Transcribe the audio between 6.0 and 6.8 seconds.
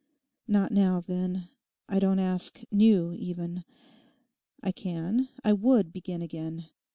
again.